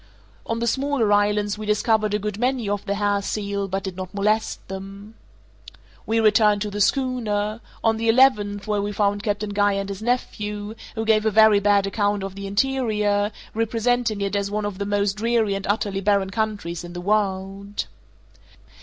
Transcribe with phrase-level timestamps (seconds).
[0.47, 3.95] On the smaller islands we discovered a good many of the hair seal, but did
[3.95, 5.13] not molest them.
[6.07, 10.01] We returned to the schooner on the eleventh, where we found Captain Guy and his
[10.01, 14.79] nephew, who gave a very bad account of the interior, representing it as one of
[14.79, 17.85] the most dreary and utterly barren countries in the world.